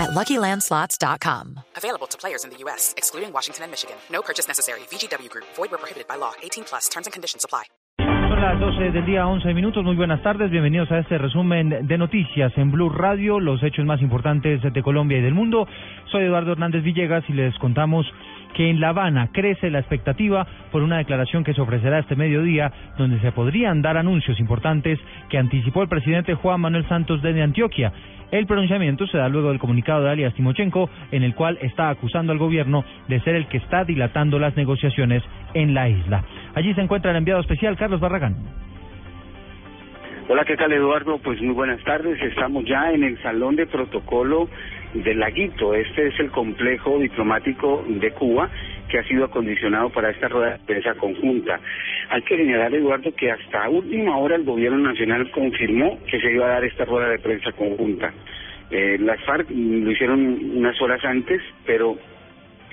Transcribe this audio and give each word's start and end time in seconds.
at 0.00 0.10
LuckyLandSlots.com. 0.10 1.60
Available 1.76 2.06
to 2.08 2.16
players 2.16 2.44
in 2.44 2.50
the 2.50 2.56
U.S., 2.64 2.94
excluding 2.96 3.32
Washington 3.32 3.64
and 3.64 3.70
Michigan. 3.70 3.96
No 4.10 4.22
purchase 4.22 4.48
necessary. 4.48 4.80
VGW 4.90 5.28
Group. 5.28 5.44
Void 5.56 5.70
where 5.70 5.78
prohibited 5.78 6.08
by 6.08 6.16
law. 6.16 6.32
18 6.42 6.64
plus. 6.64 6.88
Terms 6.88 7.06
and 7.06 7.12
conditions 7.12 7.44
apply. 7.44 7.64
Son 8.30 8.40
las 8.40 8.58
12 8.60 8.92
del 8.92 9.04
día, 9.04 9.26
11 9.26 9.52
minutos. 9.54 9.84
Muy 9.84 9.96
buenas 9.96 10.22
tardes. 10.22 10.50
Bienvenidos 10.50 10.90
a 10.92 11.00
este 11.00 11.18
resumen 11.18 11.86
de 11.86 11.98
noticias 11.98 12.52
en 12.56 12.70
Blue 12.70 12.88
Radio, 12.88 13.40
los 13.40 13.62
hechos 13.62 13.84
más 13.84 14.00
importantes 14.00 14.62
de 14.62 14.82
Colombia 14.82 15.18
y 15.18 15.20
del 15.20 15.34
mundo. 15.34 15.66
Soy 16.10 16.24
Eduardo 16.24 16.52
Hernández 16.52 16.82
Villegas 16.82 17.24
y 17.28 17.32
les 17.32 17.54
contamos 17.58 18.06
que 18.54 18.70
en 18.70 18.80
La 18.80 18.90
Habana 18.90 19.28
crece 19.32 19.70
la 19.70 19.78
expectativa 19.78 20.46
por 20.70 20.82
una 20.82 20.98
declaración 20.98 21.44
que 21.44 21.54
se 21.54 21.60
ofrecerá 21.60 21.98
este 21.98 22.16
mediodía, 22.16 22.72
donde 22.98 23.20
se 23.20 23.32
podrían 23.32 23.82
dar 23.82 23.96
anuncios 23.96 24.38
importantes 24.40 24.98
que 25.28 25.38
anticipó 25.38 25.82
el 25.82 25.88
presidente 25.88 26.34
Juan 26.34 26.60
Manuel 26.60 26.86
Santos 26.88 27.22
desde 27.22 27.42
Antioquia. 27.42 27.92
El 28.30 28.46
pronunciamiento 28.46 29.06
se 29.08 29.18
da 29.18 29.28
luego 29.28 29.48
del 29.48 29.58
comunicado 29.58 30.04
de 30.04 30.10
alias 30.10 30.34
Timochenko, 30.34 30.88
en 31.10 31.24
el 31.24 31.34
cual 31.34 31.58
está 31.62 31.90
acusando 31.90 32.32
al 32.32 32.38
gobierno 32.38 32.84
de 33.08 33.20
ser 33.20 33.34
el 33.34 33.46
que 33.46 33.56
está 33.56 33.84
dilatando 33.84 34.38
las 34.38 34.56
negociaciones 34.56 35.22
en 35.54 35.74
la 35.74 35.88
isla. 35.88 36.22
Allí 36.54 36.72
se 36.74 36.80
encuentra 36.80 37.10
el 37.10 37.16
enviado 37.16 37.40
especial 37.40 37.76
Carlos 37.76 38.00
Barragán. 38.00 38.36
Hola, 40.28 40.44
¿qué 40.44 40.56
tal 40.56 40.72
Eduardo? 40.72 41.18
Pues 41.18 41.42
muy 41.42 41.54
buenas 41.54 41.82
tardes. 41.82 42.22
Estamos 42.22 42.64
ya 42.64 42.92
en 42.92 43.02
el 43.02 43.20
salón 43.20 43.56
de 43.56 43.66
protocolo 43.66 44.48
del 44.94 45.18
Laguito. 45.18 45.74
Este 45.74 46.08
es 46.08 46.20
el 46.20 46.30
complejo 46.30 46.98
diplomático 46.98 47.84
de 47.88 48.10
Cuba 48.12 48.50
que 48.88 48.98
ha 48.98 49.04
sido 49.04 49.24
acondicionado 49.24 49.90
para 49.90 50.10
esta 50.10 50.28
rueda 50.28 50.52
de 50.52 50.58
prensa 50.66 50.94
conjunta. 50.94 51.60
Hay 52.08 52.22
que 52.22 52.36
señalar, 52.36 52.74
Eduardo, 52.74 53.14
que 53.14 53.30
hasta 53.30 53.68
última 53.68 54.16
hora 54.18 54.36
el 54.36 54.44
gobierno 54.44 54.78
nacional 54.78 55.30
confirmó 55.30 55.98
que 56.10 56.20
se 56.20 56.32
iba 56.32 56.46
a 56.46 56.54
dar 56.54 56.64
esta 56.64 56.84
rueda 56.84 57.08
de 57.08 57.18
prensa 57.18 57.52
conjunta. 57.52 58.12
Eh, 58.70 58.98
las 59.00 59.20
FARC 59.24 59.50
lo 59.50 59.90
hicieron 59.90 60.56
unas 60.56 60.80
horas 60.80 61.04
antes, 61.04 61.40
pero 61.66 61.96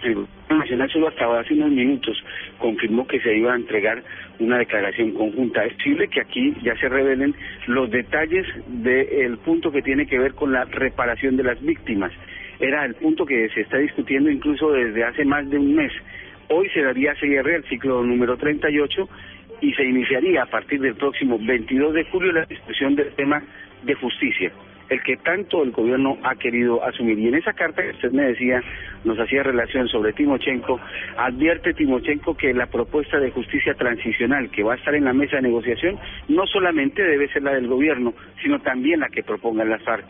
el 0.03 0.27
nacional 0.49 0.89
solo 0.89 1.07
hasta 1.07 1.39
hace 1.39 1.53
unos 1.53 1.71
minutos 1.71 2.23
confirmó 2.57 3.07
que 3.07 3.19
se 3.19 3.35
iba 3.35 3.53
a 3.53 3.55
entregar 3.55 4.03
una 4.39 4.57
declaración 4.57 5.11
conjunta. 5.11 5.65
Es 5.65 5.73
posible 5.73 6.07
que 6.07 6.21
aquí 6.21 6.53
ya 6.63 6.75
se 6.77 6.89
revelen 6.89 7.35
los 7.67 7.89
detalles 7.89 8.45
del 8.67 9.37
punto 9.39 9.71
que 9.71 9.81
tiene 9.81 10.05
que 10.05 10.19
ver 10.19 10.33
con 10.33 10.51
la 10.51 10.65
reparación 10.65 11.37
de 11.37 11.43
las 11.43 11.61
víctimas. 11.61 12.11
Era 12.59 12.85
el 12.85 12.95
punto 12.95 13.25
que 13.25 13.49
se 13.49 13.61
está 13.61 13.77
discutiendo 13.77 14.29
incluso 14.29 14.71
desde 14.71 15.03
hace 15.03 15.25
más 15.25 15.49
de 15.49 15.57
un 15.57 15.75
mes. 15.75 15.91
Hoy 16.49 16.69
se 16.69 16.81
daría 16.81 17.13
cierre 17.15 17.55
al 17.55 17.63
ciclo 17.65 18.03
número 18.03 18.37
38 18.37 19.09
y 19.61 19.73
se 19.73 19.83
iniciaría 19.83 20.43
a 20.43 20.45
partir 20.45 20.79
del 20.79 20.95
próximo 20.95 21.37
22 21.39 21.93
de 21.93 22.03
julio 22.05 22.31
la 22.31 22.45
discusión 22.45 22.95
del 22.95 23.11
tema 23.13 23.43
de 23.83 23.93
justicia 23.95 24.51
el 24.89 25.03
que 25.03 25.17
tanto 25.17 25.63
el 25.63 25.71
gobierno 25.71 26.17
ha 26.23 26.35
querido 26.35 26.83
asumir. 26.83 27.19
Y 27.19 27.27
en 27.27 27.35
esa 27.35 27.53
carta 27.53 27.81
que 27.81 27.91
usted 27.91 28.11
me 28.11 28.23
decía, 28.23 28.61
nos 29.03 29.19
hacía 29.19 29.43
relación 29.43 29.87
sobre 29.87 30.13
Timochenko, 30.13 30.79
advierte 31.17 31.73
Timochenko 31.73 32.35
que 32.35 32.53
la 32.53 32.67
propuesta 32.67 33.19
de 33.19 33.31
justicia 33.31 33.73
transicional 33.73 34.49
que 34.49 34.63
va 34.63 34.73
a 34.73 34.77
estar 34.77 34.95
en 34.95 35.05
la 35.05 35.13
mesa 35.13 35.37
de 35.37 35.43
negociación 35.43 35.97
no 36.27 36.45
solamente 36.47 37.03
debe 37.03 37.27
ser 37.29 37.43
la 37.43 37.53
del 37.53 37.67
gobierno, 37.67 38.13
sino 38.41 38.59
también 38.59 38.99
la 38.99 39.09
que 39.09 39.23
propongan 39.23 39.69
las 39.69 39.83
FARC. 39.83 40.05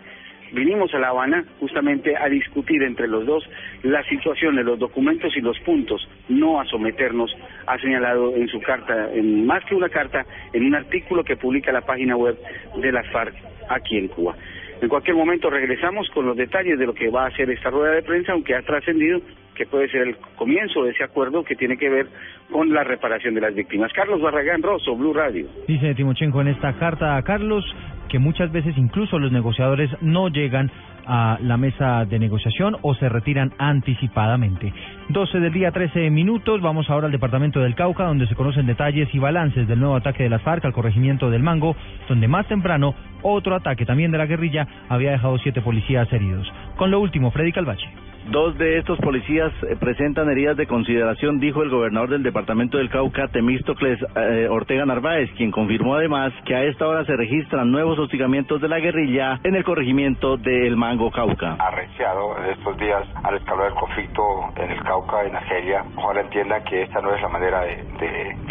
Vinimos 0.52 0.94
a 0.94 1.00
La 1.00 1.10
Habana 1.10 1.44
justamente 1.60 2.16
a 2.16 2.30
discutir 2.30 2.82
entre 2.84 3.08
los 3.08 3.26
dos 3.26 3.44
la 3.84 4.02
situación 4.04 4.56
de 4.56 4.64
los 4.64 4.80
documentos 4.80 5.36
y 5.36 5.42
los 5.42 5.60
puntos, 5.60 6.08
no 6.30 6.62
a 6.62 6.66
someternos, 6.66 7.36
ha 7.66 7.78
señalado 7.80 8.34
en 8.34 8.48
su 8.48 8.62
carta, 8.62 9.12
en 9.14 9.46
más 9.46 9.66
que 9.66 9.76
una 9.76 9.90
carta, 9.90 10.26
en 10.54 10.66
un 10.66 10.76
artículo 10.76 11.24
que 11.26 11.36
publica 11.36 11.74
la 11.74 11.82
página 11.82 12.16
web 12.16 12.38
de 12.78 12.92
las 12.94 13.06
FARC 13.12 13.36
aquí 13.70 13.98
en 13.98 14.08
Cuba. 14.08 14.36
En 14.82 14.90
cualquier 14.90 15.16
momento 15.16 15.50
regresamos 15.50 16.08
con 16.12 16.26
los 16.26 16.38
detalles 16.38 16.78
de 16.78 16.86
lo 16.86 16.94
que 16.94 17.10
va 17.10 17.26
a 17.26 17.28
hacer 17.28 17.50
esta 17.50 17.70
rueda 17.70 17.96
de 17.96 18.04
prensa, 18.04 18.34
aunque 18.34 18.56
ha 18.56 18.62
trascendido 18.62 19.20
que 19.56 19.66
puede 19.66 19.90
ser 19.90 20.02
el 20.04 20.18
comienzo 20.36 20.84
de 20.84 20.92
ese 20.92 21.04
acuerdo 21.04 21.44
que 21.44 21.56
tiene 21.56 21.78
que 21.78 21.90
ver 21.90 22.08
con 22.52 22.72
la 22.72 22.84
reparación 22.84 23.34
de 23.34 23.42
las 23.42 23.56
víctimas. 23.56 23.92
Carlos 23.92 24.22
Barragán 24.22 24.62
Rosso, 24.62 24.96
Blue 24.96 25.14
Radio. 25.14 25.48
Dice 25.68 25.96
Timochenko 25.96 26.42
en 26.42 26.50
esta 26.50 26.74
carta 26.74 27.18
a 27.18 27.24
Carlos 27.24 27.66
que 28.08 28.20
muchas 28.20 28.52
veces 28.52 28.78
incluso 28.78 29.20
los 29.20 29.32
negociadores 29.32 29.90
no 30.02 30.30
llegan 30.30 30.72
a 31.06 31.38
la 31.42 31.58
mesa 31.58 32.06
de 32.06 32.20
negociación 32.20 32.76
o 32.82 32.94
se 32.96 33.08
retiran 33.08 33.54
anticipadamente. 33.58 34.74
12 35.10 35.40
del 35.40 35.54
día, 35.54 35.72
13 35.72 36.10
minutos. 36.10 36.62
Vamos 36.62 36.90
ahora 36.90 37.06
al 37.06 37.12
departamento 37.12 37.62
del 37.62 37.76
Cauca, 37.76 38.04
donde 38.04 38.28
se 38.28 38.36
conocen 38.36 38.66
detalles 38.66 39.08
y 39.14 39.20
balances 39.20 39.68
del 39.68 39.80
nuevo 39.80 39.96
ataque 39.96 40.24
de 40.24 40.30
las 40.30 40.42
FARC 40.42 40.66
al 40.66 40.74
corregimiento 40.74 41.30
del 41.30 41.44
Mango, 41.44 41.76
donde 42.10 42.28
más 42.28 42.46
temprano 42.48 42.94
otro 43.22 43.56
ataque 43.56 43.86
también 43.86 44.12
de 44.12 44.18
la 44.18 44.26
guerrilla 44.26 44.68
había 44.90 45.12
dejado 45.12 45.38
siete 45.38 45.62
policías 45.62 46.12
heridos. 46.12 46.52
Con 46.76 46.92
lo 46.92 47.00
último, 47.00 47.32
Freddy 47.32 47.52
Calvache. 47.52 47.88
Dos 48.30 48.58
de 48.58 48.78
estos 48.78 49.00
policías 49.00 49.54
eh, 49.64 49.78
presentan 49.80 50.30
heridas 50.30 50.58
de 50.58 50.68
consideración, 50.68 51.40
dijo 51.40 51.64
el 51.64 51.70
gobernador 51.70 52.10
del 52.10 52.24
departamento 52.24 52.78
del 52.78 52.90
Cauca, 52.90 53.30
Temístocles 53.30 53.98
eh, 54.18 54.50
Ortega 54.50 54.86
Narváez, 54.86 55.32
quien 55.38 55.50
confirmó 55.50 55.96
además 55.96 56.34
que 56.44 56.54
a 56.54 56.64
esta 56.64 56.86
hora 56.86 57.06
se 57.06 57.16
registran 57.16 57.72
nuevos 57.72 57.98
hostigamientos 57.98 58.60
de 58.60 58.68
la 58.68 58.80
guerrilla 58.80 59.40
en 59.46 59.56
el 59.56 59.64
corregimiento 59.64 60.36
del 60.36 60.76
Mango 60.76 61.10
Cauca. 61.10 61.56
Arreciado 61.58 62.38
en 62.40 62.52
estos 62.52 62.78
días 62.78 63.08
al 63.24 63.38
escalar 63.38 63.68
el 63.68 63.76
conflicto 63.76 64.22
en 64.58 64.72
el 64.72 64.84
Cauca, 64.84 65.24
en 65.24 65.34
Argelia. 65.34 65.86
Ojalá 65.96 66.20
entiendan 66.20 66.66
que 66.66 66.82
esta 66.82 67.00
no 67.00 67.16
es 67.16 67.22
la 67.22 67.30
manera 67.30 67.62
de, 67.62 67.78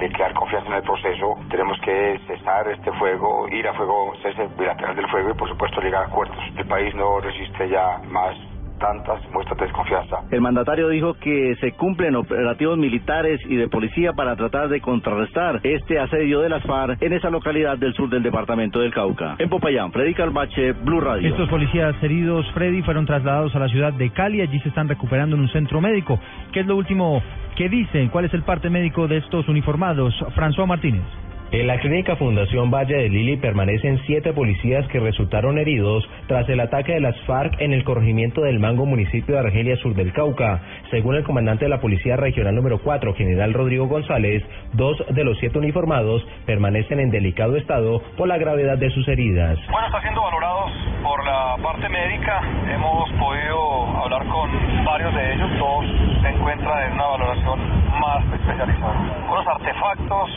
de 0.00 0.12
crear 0.12 0.32
confianza 0.32 0.68
en 0.68 0.76
el 0.76 0.82
proceso. 0.84 1.34
Tenemos 1.50 1.78
que 1.80 2.18
cesar 2.26 2.66
este 2.68 2.90
fuego, 2.92 3.46
ir 3.52 3.68
a 3.68 3.74
fuego, 3.74 4.14
cese 4.22 4.48
bilateral 4.58 4.96
del 4.96 5.08
fuego 5.08 5.30
y 5.32 5.34
por 5.34 5.50
supuesto 5.50 5.82
llegar 5.82 6.04
a 6.04 6.06
acuerdos. 6.06 6.38
El 6.56 6.66
país 6.66 6.94
no 6.94 7.20
resiste 7.20 7.68
ya 7.68 8.00
más 8.08 8.34
tantas 8.78 9.22
muestras 9.32 9.58
de 9.58 9.64
desconfianza. 9.66 10.16
El 10.30 10.40
mandatario 10.40 10.88
dijo 10.88 11.14
que 11.14 11.54
se 11.60 11.72
cumplen 11.72 12.16
operativos 12.16 12.78
militares 12.78 13.40
y 13.48 13.56
de 13.56 13.68
policía 13.68 14.12
para 14.12 14.36
tratar 14.36 14.68
de 14.68 14.80
contrarrestar 14.80 15.60
este 15.62 15.98
asedio 15.98 16.40
de 16.40 16.48
las 16.48 16.62
FARC 16.64 17.02
en 17.02 17.12
esa 17.12 17.30
localidad 17.30 17.78
del 17.78 17.94
sur 17.94 18.08
del 18.08 18.22
departamento 18.22 18.80
del 18.80 18.92
Cauca. 18.92 19.36
En 19.38 19.48
Popayán, 19.48 19.92
Freddy 19.92 20.14
Calvache, 20.14 20.72
Blue 20.72 21.00
Radio. 21.00 21.28
Estos 21.28 21.48
policías 21.48 21.94
heridos, 22.02 22.46
Freddy, 22.52 22.82
fueron 22.82 23.06
trasladados 23.06 23.54
a 23.54 23.58
la 23.58 23.68
ciudad 23.68 23.92
de 23.92 24.10
Cali. 24.10 24.40
Allí 24.40 24.58
se 24.60 24.68
están 24.68 24.88
recuperando 24.88 25.36
en 25.36 25.42
un 25.42 25.48
centro 25.48 25.80
médico. 25.80 26.18
¿Qué 26.52 26.60
es 26.60 26.66
lo 26.66 26.76
último 26.76 27.22
que 27.56 27.68
dicen? 27.68 28.08
¿Cuál 28.08 28.26
es 28.26 28.34
el 28.34 28.42
parte 28.42 28.70
médico 28.70 29.08
de 29.08 29.18
estos 29.18 29.48
uniformados? 29.48 30.14
François 30.34 30.66
Martínez. 30.66 31.04
En 31.52 31.68
la 31.68 31.78
clínica 31.78 32.16
Fundación 32.16 32.72
Valle 32.72 32.96
de 32.96 33.08
Lili 33.08 33.36
permanecen 33.36 34.00
siete 34.04 34.32
policías 34.32 34.84
que 34.88 34.98
resultaron 34.98 35.58
heridos 35.58 36.04
tras 36.26 36.48
el 36.48 36.58
ataque 36.58 36.94
de 36.94 37.00
las 37.00 37.16
FARC 37.20 37.60
en 37.60 37.72
el 37.72 37.84
corregimiento 37.84 38.40
del 38.40 38.58
Mango, 38.58 38.84
municipio 38.84 39.36
de 39.36 39.42
Argelia 39.42 39.76
Sur 39.76 39.94
del 39.94 40.12
Cauca. 40.12 40.60
Según 40.90 41.14
el 41.14 41.22
comandante 41.22 41.66
de 41.66 41.68
la 41.68 41.80
Policía 41.80 42.16
Regional 42.16 42.52
número 42.52 42.78
4, 42.82 43.14
general 43.14 43.54
Rodrigo 43.54 43.86
González, 43.86 44.42
dos 44.72 45.00
de 45.08 45.22
los 45.22 45.38
siete 45.38 45.56
uniformados 45.58 46.26
permanecen 46.46 46.98
en 46.98 47.10
delicado 47.10 47.56
estado 47.56 48.02
por 48.16 48.26
la 48.26 48.38
gravedad 48.38 48.76
de 48.76 48.90
sus 48.90 49.06
heridas. 49.06 49.56
Bueno, 49.70 49.86
está 49.86 50.00
siendo 50.00 50.22
valorados 50.22 50.72
por 51.00 51.24
la 51.24 51.56
parte 51.62 51.88
médica. 51.88 52.42
Hemos 52.74 53.08
podido 53.12 53.86
hablar 54.02 54.26
con 54.26 54.84
varios 54.84 55.14
de 55.14 55.34
ellos. 55.34 55.50
Todos 55.60 55.86
se 56.22 56.28
encuentran 56.28 56.88
en 56.88 56.92
una 56.94 57.06
valoración 57.06 57.60
más 58.00 58.24
especializada. 58.34 59.28
Unos 59.30 59.46
artefactos 59.46 60.30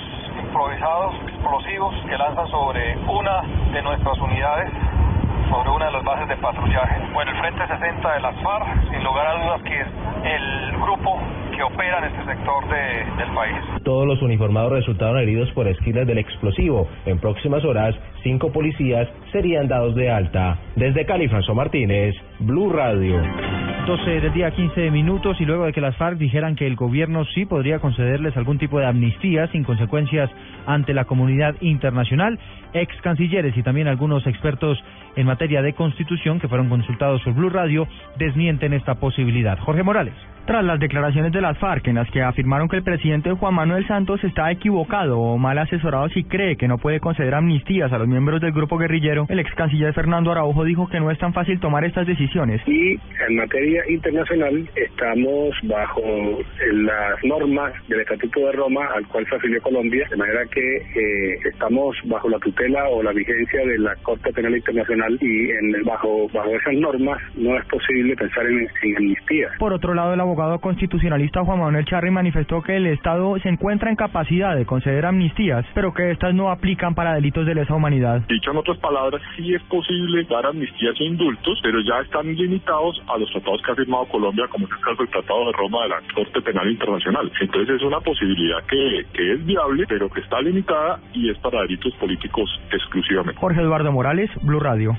improvisados, 0.50 1.14
explosivos, 1.30 1.94
que 2.10 2.18
lanzan 2.18 2.48
sobre 2.48 2.98
una 3.08 3.42
de 3.72 3.82
nuestras 3.84 4.18
unidades, 4.18 4.72
sobre 5.50 5.70
una 5.70 5.86
de 5.86 5.92
las 5.92 6.04
bases 6.04 6.28
de 6.28 6.38
patrullaje. 6.38 6.96
Bueno, 7.14 7.32
el 7.32 7.38
Frente 7.38 7.68
60 7.68 8.14
de 8.14 8.20
las 8.20 8.36
FARC, 8.42 8.90
sin 8.90 9.04
lugar 9.04 9.28
a 9.28 9.44
dudas 9.44 9.62
que 9.62 9.80
es 9.80 9.88
el 10.24 10.72
grupo 10.82 11.20
que 11.56 11.64
opera 11.64 12.00
en 12.00 12.04
este 12.06 12.26
sector 12.26 12.68
de, 12.68 13.24
del 13.24 13.36
país. 13.36 13.58
Todos 13.84 14.08
los 14.08 14.22
uniformados 14.24 14.72
resultaron 14.72 15.20
heridos 15.20 15.52
por 15.52 15.68
esquilas 15.68 16.08
del 16.08 16.18
explosivo. 16.18 16.88
En 17.06 17.20
próximas 17.20 17.64
horas, 17.64 17.96
cinco 18.24 18.52
policías 18.52 19.08
serían 19.32 19.68
dados 19.68 19.94
de 19.96 20.10
alta. 20.10 20.58
Desde 20.76 21.06
Cali, 21.06 21.28
François 21.28 21.56
Martínez, 21.56 22.16
Blue 22.40 22.72
Radio. 22.72 23.22
12 23.86 24.22
del 24.22 24.34
día 24.34 24.52
15 24.52 24.92
minutos 24.92 25.40
y 25.40 25.46
luego 25.46 25.66
de 25.66 25.72
que 25.72 25.82
las 25.82 25.96
FARC 25.96 26.18
dijeran 26.18 26.56
que 26.56 26.68
el 26.68 26.76
gobierno 26.76 27.24
sí 27.34 27.46
podría 27.46 27.80
concederles 27.80 28.36
algún 28.36 28.58
tipo 28.58 28.80
de 28.80 28.86
amnistía 28.86 29.48
sin 29.48 29.64
consecuencias 29.64 30.30
ante 30.66 30.94
la 30.94 31.06
comunidad 31.06 31.56
internacional, 31.62 32.38
ex 32.74 32.94
cancilleres 33.02 33.56
y 33.56 33.64
también 33.64 33.88
algunos 33.88 34.28
expertos 34.28 34.78
en 35.16 35.26
materia 35.26 35.62
de 35.62 35.74
constitución 35.74 36.40
que 36.40 36.48
fueron 36.48 36.70
consultados 36.70 37.22
por 37.24 37.34
Blue 37.34 37.50
Radio 37.50 37.88
desmienten 38.18 38.74
esta 38.74 38.96
posibilidad. 38.96 39.58
Jorge 39.60 39.84
Morales. 39.84 40.14
Tras 40.46 40.66
las 40.66 40.80
declaraciones 40.80 41.32
de 41.32 41.42
las 41.42 41.60
FARC 41.60 41.88
en 41.88 41.96
las 41.96 42.10
que 42.10 42.24
afirmaron 42.24 42.68
que 42.68 42.78
el 42.78 42.84
presidente 42.84 43.32
Juan 43.34 43.54
Manuel 43.54 43.70
Manuel 43.70 43.88
Santos 43.88 44.24
está 44.24 44.50
equivocado 44.50 45.20
o 45.20 45.38
mal 45.38 45.60
asesorado 45.60 46.10
si 46.10 46.24
cree 46.24 46.58
que 46.58 46.68
no 46.68 46.80
puede 46.80 47.00
conceder 47.00 47.36
amnistías 47.36 47.94
a 47.94 48.00
los 48.00 48.08
miembros 48.08 48.42
del 48.42 48.52
grupo 48.52 48.80
guerrillero. 48.80 49.28
El 49.30 49.38
ex 49.38 49.54
canciller 49.54 49.94
Fernando 49.94 50.32
Araujo 50.32 50.64
dijo 50.64 50.90
que 50.90 51.00
no 51.00 51.12
es 51.12 51.20
tan 51.20 51.34
fácil 51.34 51.60
tomar 51.60 51.86
estas 51.86 52.08
decisiones. 52.08 52.60
Y 52.66 52.94
en 52.94 53.36
materia 53.36 53.69
internacional 53.88 54.70
estamos 54.76 55.56
bajo 55.64 56.02
las 56.74 57.24
normas 57.24 57.74
del 57.88 58.02
Estatuto 58.02 58.40
de 58.42 58.52
Roma 58.54 58.88
al 58.96 59.08
cual 59.08 59.26
se 59.30 59.36
afilió 59.36 59.62
Colombia, 59.62 60.08
de 60.10 60.18
manera 60.18 60.46
que 60.46 60.78
eh, 60.78 61.40
estamos 61.46 61.96
bajo 62.06 62.30
la 62.30 62.40
tutela 62.40 62.88
o 62.90 63.04
la 63.04 63.12
vigencia 63.12 63.66
de 63.66 63.78
la 63.78 63.96
Corte 63.98 64.32
Penal 64.34 64.56
Internacional 64.56 65.18
y 65.22 65.52
en, 65.52 65.84
bajo, 65.86 66.28
bajo 66.34 66.50
esas 66.50 66.74
normas 66.76 67.22
no 67.36 67.58
es 67.58 67.66
posible 67.66 68.16
pensar 68.16 68.46
en, 68.46 68.68
en 68.84 68.98
amnistía. 68.98 69.50
Por 69.60 69.74
otro 69.74 69.94
lado, 69.94 70.14
el 70.14 70.20
abogado 70.20 70.60
constitucionalista 70.60 71.44
Juan 71.44 71.60
Manuel 71.60 71.86
Charri 71.86 72.12
manifestó 72.12 72.62
que 72.62 72.76
el 72.76 72.88
Estado 72.88 73.38
se 73.40 73.50
encuentra 73.50 73.90
en 73.90 73.96
capacidad 73.96 74.56
de 74.56 74.66
conceder 74.66 75.06
amnistías, 75.06 75.66
pero 75.74 75.94
que 75.94 76.12
estas 76.12 76.34
no 76.34 76.50
aplican 76.50 76.96
para 76.96 77.14
delitos 77.14 77.46
de 77.46 77.56
lesa 77.56 77.76
humanidad. 77.76 78.22
Dicho 78.28 78.52
en 78.52 78.58
otras 78.58 78.78
palabras, 78.80 79.22
sí 79.36 79.54
es 79.54 79.62
posible 79.64 80.24
dar 80.30 80.46
amnistías 80.46 80.96
e 81.00 81.04
indultos, 81.06 81.60
pero 81.62 81.80
ya 81.82 82.00
están 82.02 82.34
limitados 82.36 83.02
a 83.08 83.18
los 83.18 83.30
tratados 83.32 83.59
que 83.62 83.72
ha 83.72 83.76
firmado 83.76 84.06
Colombia, 84.06 84.46
como 84.50 84.66
es 84.66 84.72
el 84.72 84.80
caso 84.80 85.04
del 85.04 85.10
Tratado 85.10 85.46
de 85.48 85.52
Roma 85.54 85.84
de 85.84 85.90
la 85.90 86.02
Corte 86.14 86.42
Penal 86.42 86.72
Internacional. 86.72 87.32
Entonces 87.40 87.76
es 87.76 87.82
una 87.82 88.00
posibilidad 88.00 88.64
que, 88.66 89.06
que 89.14 89.34
es 89.34 89.46
viable, 89.46 89.86
pero 89.88 90.10
que 90.10 90.22
está 90.22 90.42
limitada 90.42 91.00
y 91.14 91.30
es 91.30 91.38
para 91.40 91.62
delitos 91.62 91.94
políticos 91.96 92.50
exclusivamente. 92.72 93.40
Jorge 93.40 93.62
Eduardo 93.62 93.92
Morales, 93.92 94.30
Blue 94.44 94.60
Radio. 94.60 94.98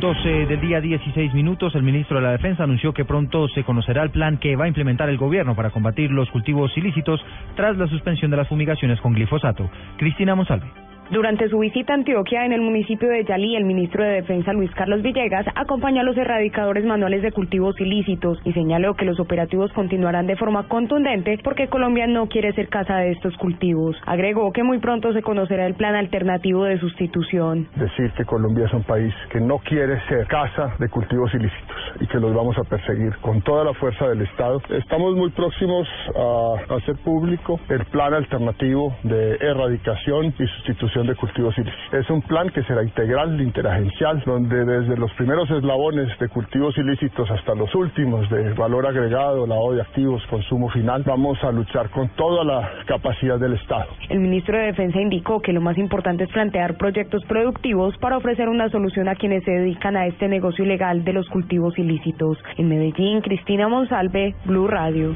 12 0.00 0.46
del 0.46 0.60
día 0.60 0.80
16 0.80 1.34
minutos, 1.34 1.74
el 1.74 1.82
ministro 1.82 2.16
de 2.16 2.22
la 2.22 2.32
Defensa 2.32 2.64
anunció 2.64 2.94
que 2.94 3.04
pronto 3.04 3.46
se 3.48 3.62
conocerá 3.62 4.02
el 4.02 4.10
plan 4.10 4.38
que 4.38 4.56
va 4.56 4.64
a 4.64 4.68
implementar 4.68 5.08
el 5.10 5.18
gobierno 5.18 5.54
para 5.54 5.70
combatir 5.70 6.10
los 6.10 6.30
cultivos 6.30 6.76
ilícitos 6.76 7.20
tras 7.56 7.76
la 7.76 7.86
suspensión 7.86 8.30
de 8.30 8.38
las 8.38 8.48
fumigaciones 8.48 9.00
con 9.00 9.12
glifosato. 9.12 9.70
Cristina 9.98 10.34
Monsalve. 10.34 10.91
Durante 11.12 11.46
su 11.50 11.58
visita 11.58 11.92
a 11.92 11.96
Antioquia, 11.96 12.46
en 12.46 12.54
el 12.54 12.62
municipio 12.62 13.06
de 13.10 13.22
Yalí, 13.22 13.54
el 13.54 13.66
ministro 13.66 14.02
de 14.02 14.22
Defensa 14.22 14.54
Luis 14.54 14.70
Carlos 14.70 15.02
Villegas 15.02 15.44
acompañó 15.54 16.00
a 16.00 16.04
los 16.04 16.16
erradicadores 16.16 16.86
manuales 16.86 17.20
de 17.20 17.32
cultivos 17.32 17.78
ilícitos 17.78 18.38
y 18.46 18.54
señaló 18.54 18.94
que 18.94 19.04
los 19.04 19.20
operativos 19.20 19.70
continuarán 19.74 20.26
de 20.26 20.36
forma 20.36 20.68
contundente 20.68 21.38
porque 21.44 21.68
Colombia 21.68 22.06
no 22.06 22.28
quiere 22.28 22.54
ser 22.54 22.70
casa 22.70 22.96
de 22.96 23.10
estos 23.10 23.36
cultivos. 23.36 23.94
Agregó 24.06 24.52
que 24.52 24.62
muy 24.62 24.78
pronto 24.78 25.12
se 25.12 25.20
conocerá 25.20 25.66
el 25.66 25.74
plan 25.74 25.94
alternativo 25.96 26.64
de 26.64 26.78
sustitución. 26.78 27.68
Decir 27.76 28.10
que 28.12 28.24
Colombia 28.24 28.64
es 28.64 28.72
un 28.72 28.84
país 28.84 29.12
que 29.30 29.38
no 29.38 29.58
quiere 29.58 30.00
ser 30.08 30.26
casa 30.28 30.76
de 30.78 30.88
cultivos 30.88 31.30
ilícitos 31.34 31.76
y 32.00 32.06
que 32.06 32.18
los 32.20 32.34
vamos 32.34 32.56
a 32.56 32.64
perseguir 32.64 33.14
con 33.18 33.42
toda 33.42 33.64
la 33.64 33.74
fuerza 33.74 34.08
del 34.08 34.22
Estado. 34.22 34.62
Estamos 34.70 35.14
muy 35.14 35.28
próximos 35.32 35.86
a 36.16 36.74
hacer 36.76 36.96
público 37.04 37.60
el 37.68 37.84
plan 37.84 38.14
alternativo 38.14 38.96
de 39.02 39.34
erradicación 39.42 40.32
y 40.38 40.46
sustitución 40.46 41.01
de 41.06 41.14
cultivos 41.14 41.56
ilícitos. 41.58 41.92
Es 41.92 42.08
un 42.10 42.22
plan 42.22 42.48
que 42.50 42.62
será 42.64 42.82
integral, 42.82 43.40
interagencial, 43.40 44.22
donde 44.24 44.64
desde 44.64 44.96
los 44.96 45.12
primeros 45.14 45.50
eslabones 45.50 46.08
de 46.18 46.28
cultivos 46.28 46.76
ilícitos 46.78 47.30
hasta 47.30 47.54
los 47.54 47.74
últimos 47.74 48.28
de 48.30 48.52
valor 48.54 48.86
agregado, 48.86 49.46
lavado 49.46 49.72
de 49.72 49.82
activos, 49.82 50.22
consumo 50.28 50.68
final, 50.70 51.02
vamos 51.04 51.42
a 51.42 51.50
luchar 51.50 51.90
con 51.90 52.08
toda 52.10 52.44
la 52.44 52.70
capacidad 52.86 53.38
del 53.38 53.54
Estado. 53.54 53.86
El 54.08 54.20
ministro 54.20 54.56
de 54.56 54.66
Defensa 54.66 55.00
indicó 55.00 55.40
que 55.40 55.52
lo 55.52 55.60
más 55.60 55.78
importante 55.78 56.24
es 56.24 56.30
plantear 56.30 56.76
proyectos 56.76 57.24
productivos 57.24 57.96
para 57.98 58.16
ofrecer 58.16 58.48
una 58.48 58.68
solución 58.70 59.08
a 59.08 59.14
quienes 59.14 59.44
se 59.44 59.50
dedican 59.50 59.96
a 59.96 60.06
este 60.06 60.28
negocio 60.28 60.64
ilegal 60.64 61.04
de 61.04 61.12
los 61.12 61.28
cultivos 61.28 61.78
ilícitos. 61.78 62.38
En 62.56 62.68
Medellín, 62.68 63.20
Cristina 63.20 63.68
Monsalve, 63.68 64.34
Blue 64.44 64.68
Radio. 64.68 65.14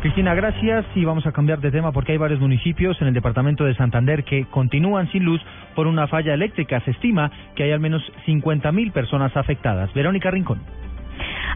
Cristina, 0.00 0.32
gracias 0.32 0.86
y 0.94 1.04
vamos 1.04 1.26
a 1.26 1.32
cambiar 1.32 1.60
de 1.60 1.72
tema 1.72 1.90
porque 1.90 2.12
hay 2.12 2.18
varios 2.18 2.38
municipios 2.38 3.00
en 3.00 3.08
el 3.08 3.14
departamento 3.14 3.64
de 3.64 3.74
Santander 3.74 4.22
que 4.22 4.44
continúan 4.44 5.10
sin 5.10 5.24
luz 5.24 5.40
por 5.74 5.88
una 5.88 6.06
falla 6.06 6.34
eléctrica. 6.34 6.80
Se 6.82 6.92
estima 6.92 7.32
que 7.56 7.64
hay 7.64 7.72
al 7.72 7.80
menos 7.80 8.00
50 8.24 8.70
mil 8.70 8.92
personas 8.92 9.36
afectadas. 9.36 9.92
Verónica 9.94 10.30
Rincón. 10.30 10.60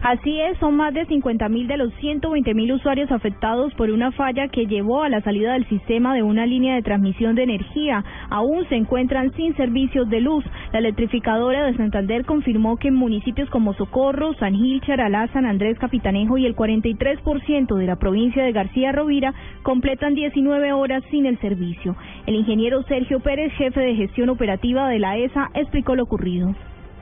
Así 0.03 0.41
es, 0.41 0.57
son 0.57 0.75
más 0.75 0.93
de 0.93 1.05
50 1.05 1.47
mil 1.47 1.67
de 1.67 1.77
los 1.77 1.93
120 1.95 2.53
mil 2.53 2.73
usuarios 2.73 3.11
afectados 3.11 3.73
por 3.75 3.89
una 3.89 4.11
falla 4.11 4.49
que 4.49 4.65
llevó 4.65 5.01
a 5.01 5.09
la 5.09 5.21
salida 5.21 5.53
del 5.53 5.67
sistema 5.69 6.13
de 6.13 6.23
una 6.23 6.45
línea 6.45 6.75
de 6.75 6.81
transmisión 6.81 7.35
de 7.35 7.43
energía. 7.43 8.03
Aún 8.29 8.67
se 8.67 8.75
encuentran 8.75 9.31
sin 9.33 9.55
servicios 9.55 10.09
de 10.09 10.19
luz. 10.19 10.43
La 10.73 10.79
electrificadora 10.79 11.65
de 11.65 11.77
Santander 11.77 12.25
confirmó 12.25 12.75
que 12.77 12.89
en 12.89 12.95
municipios 12.95 13.49
como 13.49 13.73
Socorro, 13.75 14.33
San 14.33 14.55
Gil, 14.55 14.81
Charalá, 14.81 15.27
San 15.31 15.45
Andrés, 15.45 15.79
Capitanejo 15.79 16.37
y 16.37 16.45
el 16.45 16.55
43% 16.55 17.75
de 17.75 17.85
la 17.85 17.95
provincia 17.95 18.43
de 18.43 18.51
García 18.51 18.91
Rovira 18.91 19.33
completan 19.61 20.15
19 20.15 20.73
horas 20.73 21.03
sin 21.11 21.25
el 21.25 21.39
servicio. 21.39 21.95
El 22.25 22.35
ingeniero 22.35 22.83
Sergio 22.83 23.21
Pérez, 23.21 23.53
jefe 23.53 23.79
de 23.79 23.95
gestión 23.95 24.29
operativa 24.29 24.89
de 24.89 24.99
la 24.99 25.17
ESA, 25.17 25.49
explicó 25.53 25.95
lo 25.95 26.03
ocurrido 26.03 26.53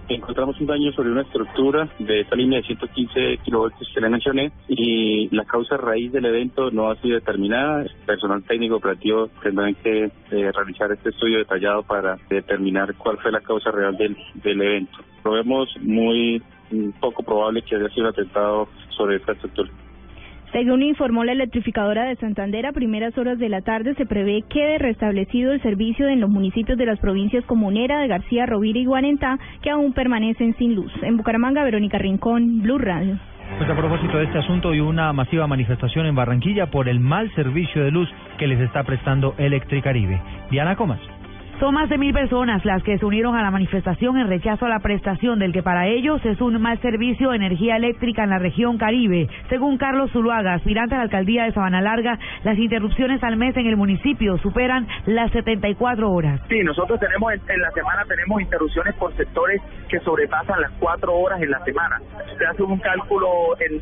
encontramos 0.10 0.60
un 0.60 0.68
daño 0.68 0.92
sobre 0.94 1.12
una 1.12 1.22
estructura 1.22 1.90
de 2.00 2.22
esta 2.22 2.36
línea 2.36 2.60
de 2.60 2.68
115 2.68 3.38
kilovoltios 3.44 3.90
que 3.94 4.02
le 4.02 4.10
mencioné 4.10 4.52
y 4.68 5.34
la 5.36 5.46
causa 5.46 5.78
raíz 5.78 6.12
del 6.12 6.26
evento 6.26 6.72
no 6.72 6.90
ha 6.90 6.96
sido 6.98 7.16
determinada. 7.16 7.84
El 7.84 7.92
personal 8.06 8.44
técnico 8.44 8.76
operativo 8.76 9.30
tendrá 9.42 9.72
que 9.74 10.06
eh, 10.06 10.52
realizar 10.52 10.92
este 10.92 11.10
estudio 11.10 11.40
detallado 11.40 11.84
para 11.84 12.18
determinar 12.30 12.96
cuál 12.96 13.18
fue 13.18 13.32
la 13.32 13.42
causa 13.42 13.72
real 13.72 13.96
del, 13.98 14.18
del 14.36 14.62
evento. 14.62 15.00
Lo 15.24 15.34
vemos 15.34 15.70
muy 15.82 16.42
poco 17.00 17.24
probable 17.24 17.62
que 17.62 17.76
haya 17.76 17.90
sido 17.90 18.04
un 18.04 18.10
atentado 18.10 18.68
sobre 18.90 19.18
esta 19.18 19.34
estructura. 19.34 19.70
Según 20.52 20.84
informó 20.84 21.24
la 21.24 21.32
electrificadora 21.32 22.04
de 22.04 22.18
Santander, 22.18 22.66
a 22.66 22.74
primeras 22.74 23.18
horas 23.18 23.40
de 23.40 23.48
la 23.48 23.62
tarde 23.62 23.96
se 23.96 24.06
prevé 24.06 24.44
quede 24.50 24.80
restablecido 24.80 25.54
el 25.54 25.62
servicio 25.62 26.10
en 26.10 26.20
los 26.20 26.30
municipios 26.30 26.78
de 26.78 26.86
las 26.86 27.00
provincias 27.00 27.46
comunera 27.46 28.00
de 28.00 28.10
García, 28.10 28.46
Rovira 28.46 28.78
y 28.78 28.86
Guarentá, 28.86 29.40
que 29.62 29.70
aún 29.70 29.94
permanecen 29.94 30.54
sin 30.58 30.76
luz. 30.76 30.92
En 31.04 31.16
Bucaramanga, 31.16 31.64
Verónica 31.64 31.98
Rincón, 31.98 32.62
Blue 32.64 32.80
Radio. 32.80 33.18
Pues 33.58 33.70
a 33.70 33.76
propósito 33.76 34.18
de 34.18 34.26
este 34.26 34.40
asunto, 34.40 34.72
hay 34.72 34.82
una 34.82 35.14
masiva 35.14 35.48
manifestación 35.48 36.06
en 36.06 36.16
Barranquilla 36.16 36.70
por 36.70 36.90
el 36.90 37.00
mal 37.00 37.34
servicio 37.34 37.84
de 37.84 37.92
luz 37.92 38.10
que 38.38 38.48
les 38.48 38.60
está 38.60 38.84
prestando 38.84 39.36
Electricaribe. 39.38 40.22
Diana 40.50 40.76
Comas. 40.76 41.00
Son 41.62 41.76
más 41.76 41.90
de 41.90 42.00
mil 42.00 42.12
personas 42.12 42.66
las 42.66 42.82
que 42.82 42.98
se 42.98 43.06
unieron 43.06 43.36
a 43.36 43.44
la 43.44 43.52
manifestación 43.52 44.18
en 44.18 44.28
rechazo 44.28 44.66
a 44.66 44.70
la 44.70 44.80
prestación 44.80 45.38
del 45.38 45.54
que 45.54 45.62
para 45.62 45.86
ellos 45.86 46.20
es 46.26 46.42
un 46.42 46.60
mal 46.60 46.82
servicio 46.82 47.30
de 47.30 47.36
energía 47.36 47.76
eléctrica 47.76 48.24
en 48.24 48.32
la 48.32 48.40
región 48.40 48.80
Caribe. 48.80 49.30
Según 49.48 49.78
Carlos 49.78 50.10
Zuluaga, 50.12 50.56
aspirante 50.56 50.96
a 50.96 50.98
la 50.98 51.04
alcaldía 51.04 51.44
de 51.44 51.52
Sabana 51.52 51.80
Larga, 51.80 52.18
las 52.44 52.58
interrupciones 52.58 53.24
al 53.24 53.38
mes 53.38 53.56
en 53.58 53.68
el 53.68 53.78
municipio 53.78 54.40
superan 54.40 54.88
las 55.06 55.32
74 55.34 56.12
horas. 56.12 56.42
Sí, 56.50 56.64
nosotros 56.64 57.00
tenemos 57.00 57.32
en, 57.32 57.62
la 57.62 57.70
semana 57.70 58.06
tenemos 58.06 58.42
interrupciones 58.42 58.96
por 58.96 59.16
sectores 59.16 59.62
que 59.88 60.00
sobrepasan 60.00 60.62
las 60.62 60.72
cuatro 60.80 61.14
horas 61.14 61.40
en 61.44 61.52
la 61.52 61.64
semana. 61.64 62.00
Si 62.26 62.32
usted 62.32 62.46
hace 62.48 62.64
un 62.64 62.80
cálculo 62.80 63.30
en, 63.60 63.80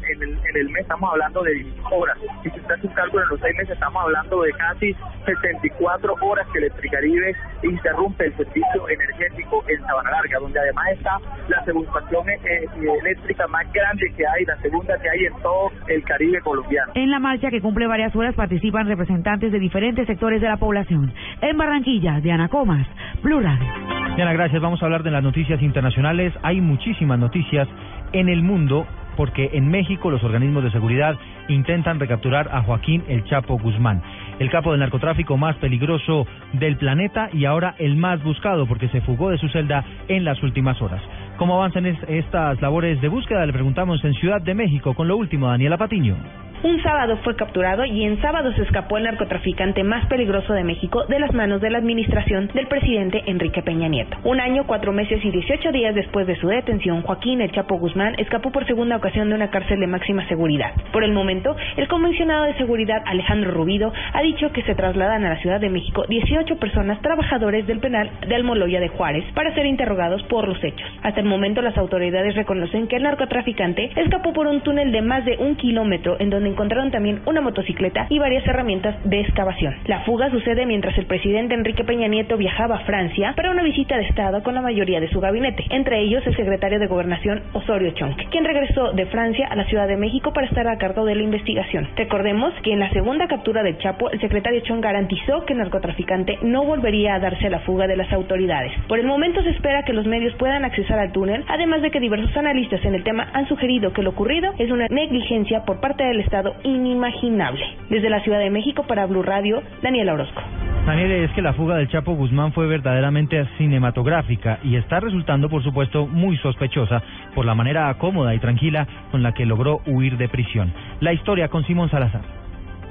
el 0.54 0.70
mes, 0.70 0.82
estamos 0.82 1.14
hablando 1.14 1.44
de 1.44 1.54
10 1.54 1.76
horas. 1.94 2.18
Y 2.44 2.50
si 2.50 2.60
usted 2.60 2.76
hace 2.76 2.88
un 2.88 2.94
cálculo 2.94 3.24
en 3.24 3.30
los 3.30 3.40
seis 3.40 3.56
meses, 3.56 3.72
estamos 3.72 4.04
hablando 4.04 4.42
de 4.42 4.52
casi 4.52 4.94
74 5.26 6.16
horas 6.20 6.46
que 6.52 6.60
Electricaribe 6.60 7.36
interrumpe 7.70 8.26
el 8.26 8.36
servicio 8.38 8.90
energético 8.90 9.64
en 9.68 9.82
Sabana 9.86 10.12
Larga, 10.12 10.40
donde 10.40 10.60
además 10.60 10.86
está 10.94 11.18
la 11.48 11.64
subestación 11.66 12.30
eh, 12.30 12.40
eh, 12.44 12.68
eléctrica 13.02 13.48
más 13.48 13.72
grande 13.74 14.12
que 14.16 14.24
hay, 14.26 14.46
la 14.46 14.58
segunda 14.58 14.98
que 15.00 15.10
hay 15.10 15.26
en 15.26 15.34
todo 15.42 15.72
el 15.88 16.04
Caribe 16.04 16.42
colombiano. 16.42 16.92
En 16.96 17.12
la 17.12 17.20
marcha 17.20 17.50
que 17.50 17.62
cumple 17.62 17.88
varias 17.88 18.16
horas 18.16 18.36
participan 18.36 18.88
representantes 18.88 19.52
de 19.52 19.60
diferentes 19.60 20.08
sectores 20.08 20.42
de 20.42 20.48
la 20.48 20.58
población. 20.58 21.14
En 21.42 21.58
Barranquilla, 21.58 22.20
Diana 22.20 22.50
Comas, 22.50 22.88
Radio. 23.24 24.16
Diana, 24.16 24.34
gracias. 24.34 24.62
Vamos 24.62 24.82
a 24.82 24.86
hablar 24.86 25.04
de 25.04 25.12
las 25.12 25.24
noticias 25.24 25.62
internacionales. 25.62 26.34
Hay 26.42 26.62
muchísimas 26.62 27.20
noticias 27.20 27.68
en 28.12 28.28
el 28.30 28.44
mundo 28.44 28.86
porque 29.16 29.50
en 29.54 29.68
México 29.68 30.10
los 30.10 30.24
organismos 30.24 30.64
de 30.64 30.72
seguridad 30.72 31.16
intentan 31.50 32.00
recapturar 32.00 32.48
a 32.54 32.62
Joaquín 32.62 33.04
El 33.10 33.26
Chapo 33.26 33.60
Guzmán, 33.60 34.02
el 34.40 34.50
capo 34.50 34.72
del 34.72 34.80
narcotráfico 34.80 35.38
más 35.38 35.56
peligroso 35.58 36.26
del 36.54 36.78
planeta 36.78 37.30
y 37.34 37.46
ahora 37.46 37.76
el 37.78 37.96
más 37.98 38.24
buscado 38.24 38.66
porque 38.66 38.90
se 38.90 39.02
fugó 39.02 39.30
de 39.30 39.38
su 39.38 39.50
celda 39.50 39.84
en 40.08 40.24
las 40.24 40.42
últimas 40.42 40.82
horas. 40.82 41.02
¿Cómo 41.38 41.56
avanzan 41.56 41.86
estas 41.86 42.62
labores 42.62 43.00
de 43.02 43.08
búsqueda? 43.08 43.46
Le 43.46 43.54
preguntamos 43.54 44.04
en 44.04 44.14
Ciudad 44.16 44.42
de 44.42 44.56
México 44.56 44.94
con 44.94 45.08
lo 45.08 45.18
último, 45.18 45.48
Daniela 45.48 45.78
Patiño. 45.78 46.16
Un 46.62 46.84
sábado 46.84 47.18
fue 47.24 47.38
capturado 47.38 47.86
y 47.86 48.04
en 48.04 48.22
sábado 48.22 48.52
se 48.52 48.64
escapó 48.64 48.98
el 48.98 49.06
narcotraficante 49.06 49.82
más 49.86 50.06
peligroso 50.08 50.52
de 50.52 50.66
México 50.66 51.06
de 51.08 51.18
las 51.18 51.34
manos 51.34 51.62
de 51.62 51.70
la 51.70 51.78
administración 51.78 52.50
del 52.54 52.68
presidente 52.68 53.24
Enrique 53.28 53.62
Peña 53.62 53.88
Nieto. 53.88 54.18
Un 54.26 54.42
año, 54.42 54.68
cuatro 54.68 54.92
meses 54.92 55.24
y 55.24 55.32
dieciocho 55.32 55.72
días 55.72 55.96
después 55.96 56.28
de 56.28 56.36
su 56.36 56.50
detención, 56.50 57.02
Joaquín 57.02 57.40
El 57.40 57.54
Chapo 57.54 57.78
Guzmán 57.78 58.16
escapó 58.18 58.52
por 58.52 58.68
segunda 58.68 58.98
ocasión 58.98 59.30
de 59.30 59.36
una 59.36 59.50
cárcel 59.50 59.80
de 59.80 59.88
máxima 59.88 60.28
seguridad. 60.28 60.74
Por 60.92 61.06
el 61.06 61.14
momento, 61.14 61.56
el 61.78 61.88
comisionado 61.88 62.44
de 62.44 62.58
seguridad 62.58 63.04
Alejandro 63.06 63.52
Rubido 63.52 63.94
ha 64.12 64.22
dicho 64.22 64.52
que 64.52 64.64
se 64.64 64.76
trasladan 64.76 65.24
a 65.24 65.30
la 65.30 65.40
Ciudad 65.40 65.62
de 65.62 65.70
México 65.70 66.04
18 66.10 66.58
personas 66.58 67.02
trabajadores 67.02 67.68
del 67.68 67.80
penal 67.80 68.12
de 68.28 68.36
Almoloya 68.36 68.82
de 68.82 68.90
Juárez 68.90 69.24
para 69.34 69.56
ser 69.56 69.66
interrogados 69.66 70.22
por 70.24 70.46
los 70.46 70.62
hechos. 70.62 70.90
Hasta 71.04 71.22
el 71.22 71.26
momento, 71.26 71.62
las 71.62 71.78
autoridades 71.78 72.36
reconocen 72.36 72.90
que 72.90 72.98
el 72.98 73.04
narcotraficante 73.04 73.92
escapó 73.96 74.34
por 74.34 74.48
un 74.48 74.60
túnel 74.60 74.92
de 74.92 75.02
más 75.02 75.24
de 75.24 75.38
un 75.38 75.56
kilómetro 75.56 76.18
en 76.20 76.30
donde 76.30 76.49
encontraron 76.50 76.92
también 76.92 77.22
una 77.26 77.42
motocicleta 77.42 78.08
y 78.10 78.20
varias 78.20 78.46
herramientas 78.48 78.96
de 79.04 79.22
excavación. 79.22 79.76
La 79.86 80.02
fuga 80.02 80.30
sucede 80.30 80.66
mientras 80.66 80.98
el 80.98 81.06
presidente 81.06 81.56
Enrique 81.56 81.84
Peña 81.84 82.08
Nieto 82.08 82.38
viajaba 82.38 82.76
a 82.76 82.86
Francia 82.86 83.34
para 83.36 83.52
una 83.52 83.64
visita 83.64 83.98
de 83.98 84.08
Estado 84.08 84.44
con 84.44 84.56
la 84.56 84.62
mayoría 84.62 85.00
de 85.00 85.10
su 85.10 85.20
gabinete, 85.20 85.66
entre 85.70 86.02
ellos 86.02 86.26
el 86.26 86.36
secretario 86.36 86.80
de 86.80 86.88
Gobernación 86.88 87.44
Osorio 87.54 87.92
Chong, 87.92 88.16
quien 88.32 88.46
regresó 88.46 88.92
de 88.94 89.06
Francia 89.08 89.48
a 89.50 89.56
la 89.56 89.66
Ciudad 89.66 89.88
de 89.88 89.98
México 89.98 90.34
para 90.34 90.48
estar 90.48 90.68
a 90.68 90.78
cargo 90.78 91.06
de 91.06 91.16
la 91.16 91.24
investigación. 91.24 91.88
Recordemos 91.96 92.54
que 92.64 92.74
en 92.74 92.80
la 92.80 92.90
segunda 92.92 93.28
captura 93.28 93.64
del 93.64 93.78
Chapo, 93.78 94.10
el 94.12 94.20
secretario 94.20 94.62
Chong 94.62 94.82
garantizó 94.82 95.46
que 95.46 95.54
el 95.54 95.60
narcotraficante 95.60 96.38
no 96.44 96.64
volvería 96.64 97.16
a 97.16 97.20
darse 97.20 97.50
la 97.50 97.60
fuga 97.60 97.88
de 97.88 97.98
las 97.98 98.12
autoridades. 98.14 98.72
Por 98.88 99.00
el 99.00 99.06
momento 99.06 99.44
se 99.44 99.50
espera 99.50 99.84
que 99.84 99.94
los 99.94 100.06
medios 100.06 100.34
puedan 100.36 100.66
accesar 100.66 101.00
al 101.00 101.12
túnel, 101.12 101.44
además 101.48 101.82
de 101.82 101.92
que 101.92 102.00
diversos 102.00 102.36
analistas 102.38 102.84
en 102.86 102.96
el 102.96 103.04
tema 103.04 103.28
han 103.34 103.48
sugerido 103.48 103.92
que 103.94 104.04
lo 104.04 104.12
ocurrido 104.12 104.54
es 104.58 104.72
una 104.72 104.88
negligencia 104.90 105.64
por 105.66 105.80
parte 105.80 106.04
del 106.04 106.22
Estado 106.22 106.39
inimaginable. 106.64 107.66
Desde 107.90 108.10
la 108.10 108.22
Ciudad 108.22 108.40
de 108.40 108.50
México 108.50 108.84
para 108.88 109.06
Blue 109.06 109.24
Radio, 109.24 109.62
Daniela 109.82 110.14
Orozco. 110.14 110.42
Daniel, 110.86 111.12
es 111.12 111.32
que 111.32 111.42
la 111.42 111.54
fuga 111.54 111.78
del 111.78 111.88
Chapo 111.90 112.14
Guzmán 112.14 112.52
fue 112.52 112.66
verdaderamente 112.66 113.46
cinematográfica 113.58 114.60
y 114.64 114.76
está 114.76 115.00
resultando, 115.00 115.50
por 115.50 115.64
supuesto, 115.64 116.08
muy 116.08 116.38
sospechosa 116.38 117.04
por 117.36 117.46
la 117.46 117.54
manera 117.54 117.94
cómoda 117.96 118.34
y 118.34 118.40
tranquila 118.40 118.88
con 119.12 119.22
la 119.22 119.34
que 119.34 119.46
logró 119.46 119.82
huir 119.86 120.18
de 120.18 120.30
prisión. 120.30 120.74
La 121.00 121.14
historia 121.14 121.50
con 121.50 121.64
Simón 121.66 121.90
Salazar. 121.92 122.39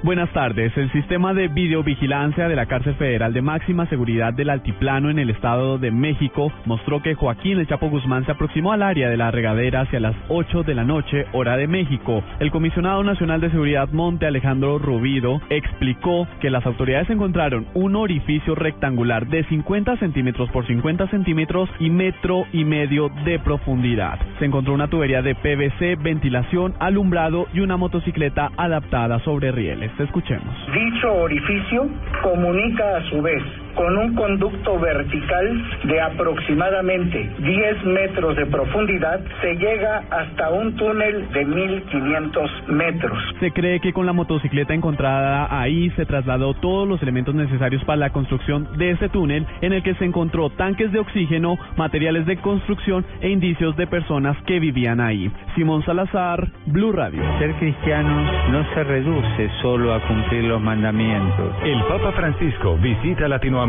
Buenas 0.01 0.31
tardes. 0.31 0.71
El 0.77 0.89
sistema 0.93 1.33
de 1.33 1.49
videovigilancia 1.49 2.47
de 2.47 2.55
la 2.55 2.67
cárcel 2.67 2.95
federal 2.95 3.33
de 3.33 3.41
máxima 3.41 3.85
seguridad 3.87 4.33
del 4.33 4.49
Altiplano 4.49 5.09
en 5.09 5.19
el 5.19 5.29
Estado 5.29 5.77
de 5.77 5.91
México 5.91 6.53
mostró 6.63 7.01
que 7.01 7.15
Joaquín 7.15 7.59
El 7.59 7.67
Chapo 7.67 7.89
Guzmán 7.89 8.25
se 8.25 8.31
aproximó 8.31 8.71
al 8.71 8.81
área 8.81 9.09
de 9.09 9.17
la 9.17 9.29
regadera 9.29 9.81
hacia 9.81 9.99
las 9.99 10.15
8 10.29 10.63
de 10.63 10.73
la 10.73 10.85
noche, 10.85 11.25
hora 11.33 11.57
de 11.57 11.67
México. 11.67 12.23
El 12.39 12.49
comisionado 12.49 13.03
nacional 13.03 13.41
de 13.41 13.51
seguridad 13.51 13.89
Monte 13.89 14.25
Alejandro 14.25 14.79
Rubido 14.79 15.41
explicó 15.49 16.29
que 16.39 16.49
las 16.49 16.65
autoridades 16.65 17.09
encontraron 17.09 17.67
un 17.73 17.97
orificio 17.97 18.55
rectangular 18.55 19.27
de 19.27 19.43
50 19.49 19.97
centímetros 19.97 20.49
por 20.51 20.65
50 20.65 21.09
centímetros 21.09 21.69
y 21.77 21.89
metro 21.89 22.45
y 22.53 22.63
medio 22.63 23.09
de 23.25 23.37
profundidad. 23.39 24.17
Se 24.39 24.45
encontró 24.45 24.73
una 24.73 24.87
tubería 24.87 25.21
de 25.21 25.35
PVC, 25.35 26.01
ventilación, 26.01 26.73
alumbrado 26.79 27.47
y 27.53 27.59
una 27.59 27.75
motocicleta 27.75 28.49
adaptada 28.55 29.19
sobre 29.25 29.51
rieles. 29.51 29.88
Dicho 30.73 31.13
orificio 31.13 31.89
comunica 32.21 32.97
a 32.97 33.01
su 33.09 33.21
vez 33.21 33.43
con 33.79 33.97
un 33.97 34.13
conducto 34.13 34.77
vertical 34.77 35.63
de 35.85 36.01
aproximadamente 36.01 37.31
10 37.39 37.85
metros 37.85 38.35
de 38.35 38.45
profundidad, 38.47 39.21
se 39.41 39.55
llega 39.55 40.03
hasta 40.11 40.49
un 40.49 40.75
túnel 40.75 41.31
de 41.31 41.45
1500 41.45 42.51
metros. 42.67 43.17
Se 43.39 43.51
cree 43.51 43.79
que 43.79 43.93
con 43.93 44.05
la 44.05 44.11
motocicleta 44.11 44.73
encontrada 44.73 45.47
ahí 45.49 45.89
se 45.91 46.05
trasladó 46.05 46.55
todos 46.55 46.89
los 46.89 47.01
elementos 47.01 47.33
necesarios 47.33 47.81
para 47.85 47.95
la 47.95 48.09
construcción 48.09 48.67
de 48.77 48.91
este 48.91 49.07
túnel 49.07 49.47
en 49.61 49.71
el 49.71 49.81
que 49.81 49.95
se 49.95 50.03
encontró 50.03 50.49
tanques 50.49 50.91
de 50.91 50.99
oxígeno, 50.99 51.57
materiales 51.77 52.25
de 52.25 52.35
construcción 52.35 53.05
e 53.21 53.29
indicios 53.29 53.77
de 53.77 53.87
personas 53.87 54.35
que 54.45 54.59
vivían 54.59 54.99
ahí. 54.99 55.31
Simón 55.55 55.85
Salazar, 55.85 56.49
Blue 56.65 56.91
Radio. 56.91 57.21
Ser 57.39 57.53
cristiano 57.53 58.29
no 58.51 58.65
se 58.73 58.83
reduce 58.83 59.49
solo 59.61 59.93
a 59.93 60.05
cumplir 60.05 60.43
los 60.43 60.61
mandamientos. 60.61 61.55
El 61.63 61.81
Papa 61.83 62.11
Francisco 62.11 62.75
visita 62.75 63.29
Latinoamérica 63.29 63.68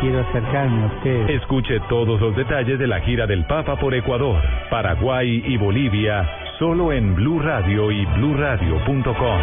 Quiero 0.00 0.18
acercarme 0.18 0.82
a 0.82 0.86
usted. 0.86 1.30
Escuche 1.30 1.78
todos 1.88 2.20
los 2.20 2.34
detalles 2.34 2.76
de 2.76 2.88
la 2.88 3.00
gira 3.02 3.24
del 3.24 3.44
Papa 3.44 3.76
por 3.76 3.94
Ecuador, 3.94 4.42
Paraguay 4.68 5.44
y 5.46 5.56
Bolivia, 5.56 6.28
solo 6.58 6.92
en 6.92 7.14
Blue 7.14 7.38
Radio 7.38 7.92
y 7.92 8.04
bluradio.com. 8.04 9.40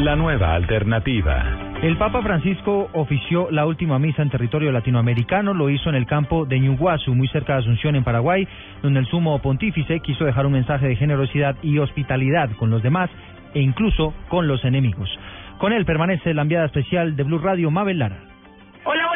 La 0.00 0.14
nueva 0.14 0.54
alternativa. 0.54 1.42
El 1.82 1.96
Papa 1.96 2.20
Francisco 2.20 2.90
ofició 2.92 3.50
la 3.50 3.64
última 3.64 3.98
misa 3.98 4.20
en 4.20 4.28
territorio 4.28 4.70
latinoamericano, 4.70 5.54
lo 5.54 5.70
hizo 5.70 5.88
en 5.88 5.94
el 5.94 6.04
campo 6.04 6.44
de 6.44 6.60
Ñuguazú, 6.60 7.14
muy 7.14 7.28
cerca 7.28 7.54
de 7.54 7.60
Asunción, 7.60 7.96
en 7.96 8.04
Paraguay, 8.04 8.46
donde 8.82 9.00
el 9.00 9.06
sumo 9.06 9.38
pontífice 9.40 10.00
quiso 10.00 10.26
dejar 10.26 10.44
un 10.44 10.52
mensaje 10.52 10.86
de 10.86 10.96
generosidad 10.96 11.56
y 11.62 11.78
hospitalidad 11.78 12.50
con 12.58 12.68
los 12.68 12.82
demás 12.82 13.08
e 13.54 13.60
incluso 13.60 14.12
con 14.28 14.48
los 14.48 14.62
enemigos. 14.66 15.08
Con 15.56 15.72
él 15.72 15.86
permanece 15.86 16.34
la 16.34 16.42
enviada 16.42 16.66
especial 16.66 17.16
de 17.16 17.22
Blue 17.22 17.38
Radio, 17.38 17.70
Mabel 17.70 18.00
Lara. 18.00 18.33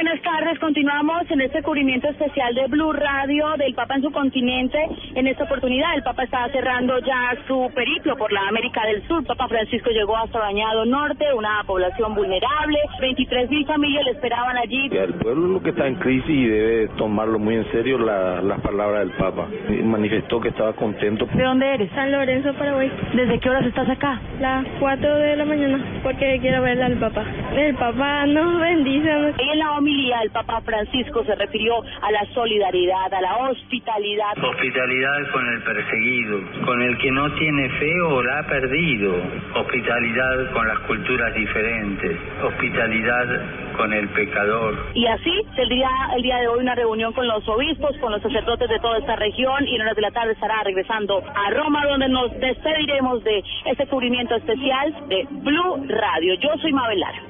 Buenas 0.01 0.23
tardes. 0.23 0.57
Continuamos 0.61 1.29
en 1.29 1.41
este 1.41 1.61
cubrimiento 1.61 2.07
especial 2.07 2.55
de 2.55 2.69
Blue 2.69 2.93
Radio 2.93 3.47
del 3.59 3.75
Papa 3.75 3.97
en 3.97 4.03
su 4.03 4.13
continente. 4.13 4.79
En 5.17 5.27
esta 5.27 5.43
oportunidad, 5.43 5.93
el 5.97 6.05
Papa 6.05 6.23
está 6.23 6.49
cerrando 6.53 7.01
ya 7.01 7.37
su 7.49 7.69
periplo 7.75 8.17
por 8.17 8.33
la 8.33 8.47
América 8.47 8.87
del 8.87 9.05
Sur. 9.09 9.27
Papa 9.27 9.49
Francisco 9.49 9.91
llegó 9.91 10.17
hasta 10.17 10.39
Bañado 10.39 10.85
Norte, 10.85 11.25
una 11.35 11.65
población 11.67 12.15
vulnerable. 12.15 12.79
23 13.01 13.51
mil 13.51 13.67
familias 13.67 14.05
le 14.05 14.11
esperaban 14.13 14.57
allí. 14.57 14.89
El 14.93 15.15
pueblo 15.15 15.49
lo 15.49 15.63
que 15.65 15.71
está 15.71 15.89
en 15.89 15.97
crisis 15.97 16.31
y 16.31 16.47
debe 16.47 16.89
tomarlo 16.97 17.41
muy 17.41 17.57
en 17.57 17.69
serio 17.73 17.99
las 17.99 18.45
la 18.45 18.59
palabras 18.59 19.01
del 19.01 19.17
Papa. 19.17 19.49
Manifestó 19.83 20.41
que 20.41 20.51
estaba 20.51 20.75
contento. 20.75 21.27
¿De 21.35 21.43
dónde 21.43 21.75
eres? 21.75 21.91
San 21.97 22.13
Lorenzo, 22.13 22.55
Paraguay. 22.55 22.89
¿Desde 23.15 23.41
qué 23.41 23.51
horas 23.51 23.67
estás 23.67 23.89
acá? 23.89 24.21
Las 24.39 24.65
4 24.79 25.15
de 25.17 25.37
la 25.39 25.45
mañana, 25.45 25.85
porque 26.05 26.39
quiero 26.41 26.63
verle 26.63 26.85
al 26.85 26.99
Papa. 27.01 27.25
El 27.57 27.75
Papa 27.75 28.27
nos 28.27 28.61
bendice. 28.61 29.09
En 29.11 29.59
el 29.89 30.31
Papa 30.31 30.61
Francisco 30.61 31.25
se 31.25 31.35
refirió 31.35 31.81
a 31.81 32.13
la 32.13 32.25
solidaridad, 32.35 33.13
a 33.13 33.21
la 33.21 33.37
hospitalidad. 33.49 34.33
Hospitalidad 34.43 35.31
con 35.33 35.47
el 35.49 35.63
perseguido, 35.63 36.41
con 36.65 36.83
el 36.83 36.99
que 36.99 37.11
no 37.11 37.33
tiene 37.35 37.69
fe 37.71 38.01
o 38.03 38.23
la 38.23 38.41
ha 38.41 38.43
perdido. 38.47 39.15
Hospitalidad 39.55 40.53
con 40.53 40.69
las 40.69 40.79
culturas 40.81 41.35
diferentes. 41.35 42.19
Hospitalidad 42.43 43.77
con 43.77 43.93
el 43.93 44.09
pecador. 44.11 44.77
Y 44.95 45.07
así 45.07 45.33
tendría 45.57 45.89
el 46.17 46.23
día 46.23 46.39
de 46.39 46.49
hoy 46.49 46.61
una 46.61 46.75
reunión 46.75 47.13
con 47.13 47.27
los 47.27 47.49
obispos, 47.49 47.97
con 47.99 48.13
los 48.13 48.21
sacerdotes 48.21 48.69
de 48.69 48.79
toda 48.81 48.99
esta 48.99 49.17
región 49.17 49.67
y 49.67 49.77
en 49.77 49.83
horas 49.83 49.97
de 49.97 50.03
la 50.03 50.11
tarde 50.11 50.33
estará 50.33 50.63
regresando 50.65 51.23
a 51.23 51.51
Roma 51.51 51.87
donde 51.87 52.09
nos 52.09 52.33
despediremos 52.41 53.23
de 53.25 53.43
este 53.67 53.87
cubrimiento 53.87 54.35
especial 54.35 54.95
de 55.09 55.27
Blue 55.31 55.87
Radio. 55.89 56.35
Yo 56.35 56.51
soy 56.61 56.73
Mabel 56.73 57.01
Lara. 57.01 57.28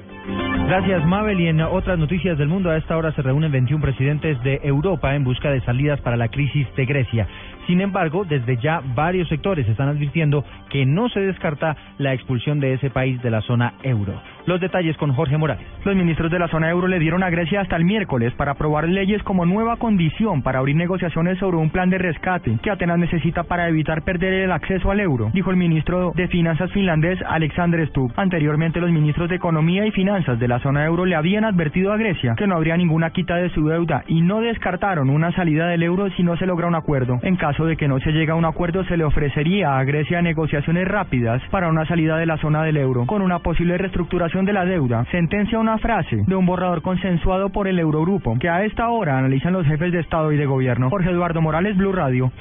Gracias, 0.69 1.03
Mabel. 1.03 1.41
Y 1.41 1.47
en 1.47 1.61
otras 1.61 1.97
noticias 1.97 2.37
del 2.37 2.47
mundo, 2.47 2.69
a 2.69 2.77
esta 2.77 2.95
hora 2.95 3.11
se 3.13 3.23
reúnen 3.23 3.51
21 3.51 3.81
presidentes 3.81 4.39
de 4.43 4.59
Europa 4.61 5.15
en 5.15 5.23
busca 5.23 5.49
de 5.49 5.61
salidas 5.61 5.99
para 6.01 6.15
la 6.15 6.27
crisis 6.27 6.67
de 6.75 6.85
Grecia. 6.85 7.27
Sin 7.65 7.81
embargo, 7.81 8.23
desde 8.23 8.55
ya 8.57 8.79
varios 8.93 9.27
sectores 9.29 9.67
están 9.67 9.89
advirtiendo 9.89 10.45
que 10.69 10.85
no 10.85 11.09
se 11.09 11.21
descarta 11.21 11.75
la 11.97 12.13
expulsión 12.13 12.59
de 12.59 12.73
ese 12.73 12.91
país 12.91 13.19
de 13.23 13.31
la 13.31 13.41
zona 13.41 13.73
euro. 13.81 14.21
Los 14.45 14.59
detalles 14.61 14.97
con 14.97 15.13
Jorge 15.13 15.37
Morales. 15.37 15.65
Los 15.83 15.95
ministros 15.95 16.31
de 16.31 16.39
la 16.39 16.47
zona 16.47 16.69
euro 16.69 16.87
le 16.87 16.99
dieron 16.99 17.23
a 17.23 17.29
Grecia 17.29 17.61
hasta 17.61 17.75
el 17.75 17.85
miércoles 17.85 18.33
para 18.33 18.51
aprobar 18.51 18.87
leyes 18.87 19.21
como 19.23 19.45
nueva 19.45 19.77
condición 19.77 20.41
para 20.41 20.59
abrir 20.59 20.75
negociaciones 20.75 21.37
sobre 21.39 21.57
un 21.57 21.69
plan 21.69 21.89
de 21.89 21.97
rescate 21.97 22.57
que 22.63 22.71
Atenas 22.71 22.97
necesita 22.97 23.43
para 23.43 23.67
evitar 23.67 24.03
perder 24.03 24.33
el 24.33 24.51
acceso 24.51 24.91
al 24.91 24.99
euro, 24.99 25.29
dijo 25.33 25.51
el 25.51 25.57
ministro 25.57 26.13
de 26.15 26.27
Finanzas 26.27 26.71
finlandés 26.71 27.19
Alexander 27.27 27.87
Stubb. 27.89 28.13
Anteriormente, 28.15 28.79
los 28.79 28.91
ministros 28.91 29.29
de 29.29 29.35
Economía 29.35 29.85
y 29.85 29.91
Finanzas 29.91 30.39
de 30.39 30.47
la 30.47 30.59
zona 30.59 30.85
euro 30.85 31.05
le 31.05 31.15
habían 31.15 31.45
advertido 31.45 31.91
a 31.91 31.97
Grecia 31.97 32.35
que 32.37 32.47
no 32.47 32.55
habría 32.55 32.77
ninguna 32.77 33.11
quita 33.11 33.35
de 33.35 33.49
su 33.49 33.67
deuda 33.67 34.03
y 34.07 34.21
no 34.21 34.41
descartaron 34.41 35.09
una 35.09 35.31
salida 35.33 35.67
del 35.67 35.83
euro 35.83 36.09
si 36.11 36.23
no 36.23 36.37
se 36.37 36.45
logra 36.45 36.67
un 36.67 36.75
acuerdo. 36.75 37.19
En 37.23 37.35
caso 37.35 37.65
de 37.65 37.77
que 37.77 37.87
no 37.87 37.99
se 37.99 38.11
llegue 38.11 38.31
a 38.31 38.35
un 38.35 38.45
acuerdo, 38.45 38.83
se 38.85 38.97
le 38.97 39.03
ofrecería 39.03 39.77
a 39.77 39.83
Grecia 39.83 40.21
negociaciones 40.21 40.87
rápidas 40.87 41.41
para 41.51 41.67
una 41.67 41.85
salida 41.85 42.17
de 42.17 42.25
la 42.25 42.37
zona 42.37 42.63
del 42.63 42.77
euro 42.77 43.05
con 43.05 43.21
una 43.21 43.39
posible 43.39 43.77
reestructuración 43.77 44.28
de 44.29 44.53
la 44.53 44.63
deuda, 44.63 45.05
sentencia 45.09 45.57
una 45.57 45.79
frase 45.79 46.23
de 46.27 46.35
un 46.35 46.45
borrador 46.45 46.83
consensuado 46.83 47.49
por 47.49 47.67
el 47.67 47.79
Eurogrupo, 47.79 48.37
que 48.37 48.47
a 48.47 48.63
esta 48.63 48.87
hora 48.89 49.17
analizan 49.17 49.53
los 49.53 49.65
jefes 49.65 49.91
de 49.91 50.01
Estado 50.01 50.31
y 50.31 50.37
de 50.37 50.45
Gobierno. 50.45 50.87
Jorge 50.91 51.09
Eduardo 51.09 51.41
Morales, 51.41 51.75
Blue 51.75 51.91
Radio. 51.91 52.31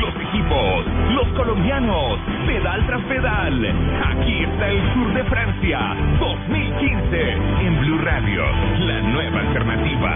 Los 0.00 0.14
equipos, 0.14 0.86
los 1.12 1.28
colombianos, 1.36 2.20
pedal 2.46 2.86
tras 2.86 3.02
pedal. 3.02 3.66
Aquí 4.12 4.44
está 4.44 4.68
el 4.68 4.94
Tour 4.94 5.14
de 5.14 5.24
Francia 5.24 5.80
2015 6.20 7.32
en 7.66 7.80
Blue 7.80 7.98
Radio, 8.04 8.42
la 8.78 9.00
nueva 9.00 9.40
alternativa. 9.40 10.12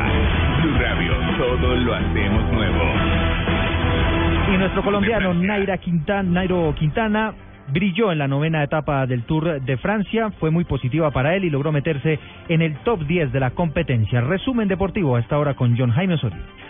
Blue 0.62 0.78
Radio, 0.78 1.12
todo 1.37 1.75
lo 1.75 1.95
hacemos 1.95 2.52
nuevo. 2.52 2.85
Y 4.54 4.57
nuestro 4.57 4.83
colombiano 4.85 5.35
Naira 5.35 5.78
Quintana, 5.78 6.30
Nairo 6.30 6.73
Quintana 6.76 7.35
brilló 7.72 8.10
en 8.10 8.18
la 8.18 8.28
novena 8.28 8.64
etapa 8.64 9.06
del 9.06 9.22
Tour 9.22 9.60
de 9.60 9.76
Francia, 9.76 10.30
fue 10.40 10.50
muy 10.50 10.64
positiva 10.64 11.10
para 11.10 11.37
él 11.37 11.44
y 11.44 11.50
logró 11.50 11.70
meterse 11.70 12.18
en 12.48 12.62
el 12.62 12.76
top 12.78 13.06
10 13.06 13.32
de 13.32 13.40
la 13.40 13.50
competencia. 13.50 14.20
Resumen 14.20 14.68
deportivo 14.68 15.16
a 15.16 15.20
esta 15.20 15.38
hora 15.38 15.54
con 15.54 15.76
John 15.76 15.90
Jaime. 15.90 16.08